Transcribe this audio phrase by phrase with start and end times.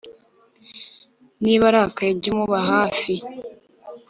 [1.43, 3.13] niba arakaye jya umuba hafi